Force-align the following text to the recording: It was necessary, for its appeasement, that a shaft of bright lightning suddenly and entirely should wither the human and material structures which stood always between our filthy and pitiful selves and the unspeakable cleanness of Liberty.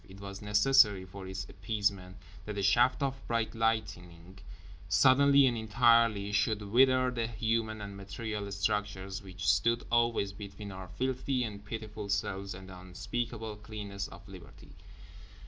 It 0.09 0.19
was 0.19 0.41
necessary, 0.41 1.05
for 1.05 1.27
its 1.27 1.47
appeasement, 1.47 2.17
that 2.47 2.57
a 2.57 2.63
shaft 2.63 3.03
of 3.03 3.21
bright 3.27 3.53
lightning 3.53 4.39
suddenly 4.89 5.45
and 5.45 5.55
entirely 5.55 6.31
should 6.31 6.63
wither 6.63 7.11
the 7.11 7.27
human 7.27 7.81
and 7.81 7.95
material 7.95 8.51
structures 8.51 9.21
which 9.21 9.47
stood 9.47 9.85
always 9.91 10.33
between 10.33 10.71
our 10.71 10.87
filthy 10.87 11.43
and 11.43 11.63
pitiful 11.63 12.09
selves 12.09 12.55
and 12.55 12.69
the 12.69 12.79
unspeakable 12.79 13.57
cleanness 13.57 14.07
of 14.07 14.27
Liberty. 14.27 14.71